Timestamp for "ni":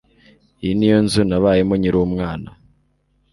0.77-0.87